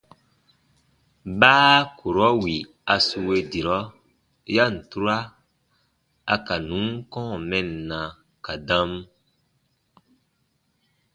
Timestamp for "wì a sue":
2.41-3.37